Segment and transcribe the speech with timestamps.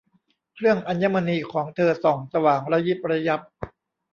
[0.55, 3.41] เครื่องอัญมณีของเธอส่องสว่างระยิบระยับ